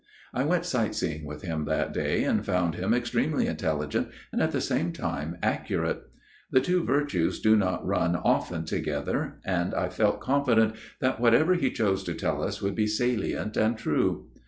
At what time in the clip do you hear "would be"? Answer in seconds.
12.63-12.87